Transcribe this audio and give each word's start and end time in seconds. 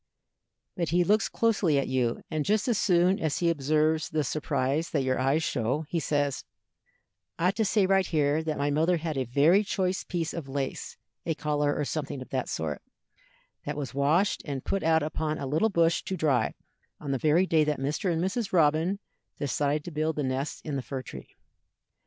But 0.75 0.89
he 0.89 1.03
looks 1.03 1.29
closely 1.29 1.77
at 1.77 1.87
you, 1.87 2.23
and 2.31 2.43
just 2.43 2.67
as 2.67 2.79
soon 2.79 3.19
as 3.19 3.37
he 3.37 3.51
observes 3.51 4.09
the 4.09 4.23
surprise 4.23 4.89
that 4.89 5.03
your 5.03 5.19
eyes 5.19 5.43
show, 5.43 5.85
he 5.89 5.99
says: 5.99 6.43
"I 7.37 7.49
ought 7.49 7.55
to 7.57 7.65
say 7.65 7.85
right 7.85 8.07
here 8.07 8.41
that 8.41 8.57
my 8.57 8.71
mother 8.71 8.97
had 8.97 9.15
a 9.15 9.25
very 9.25 9.63
choice 9.63 10.03
piece 10.03 10.33
of 10.33 10.49
lace, 10.49 10.97
a 11.23 11.35
collar 11.35 11.75
or 11.77 11.85
something 11.85 12.19
of 12.19 12.29
that 12.29 12.49
sort, 12.49 12.81
that 13.67 13.77
was 13.77 13.93
washed 13.93 14.41
and 14.43 14.65
put 14.65 14.81
out 14.81 15.03
upon 15.03 15.37
a 15.37 15.45
little 15.45 15.69
bush 15.69 16.01
to 16.05 16.17
dry 16.17 16.55
on 16.99 17.11
the 17.11 17.19
very 17.19 17.45
day 17.45 17.63
that 17.63 17.77
Mr. 17.77 18.11
and 18.11 18.19
Mrs. 18.23 18.51
Robin 18.51 18.97
decided 19.37 19.83
to 19.83 19.91
build 19.91 20.15
the 20.15 20.23
nest 20.23 20.65
in 20.65 20.77
the 20.77 20.81
fir 20.81 21.03
tree. 21.03 21.29